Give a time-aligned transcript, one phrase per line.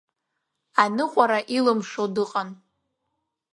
[0.83, 2.49] Аныҟәара илымшо дыҟан.